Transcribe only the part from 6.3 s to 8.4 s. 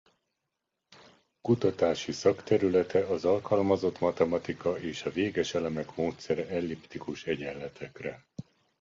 elliptikus egyenletekre.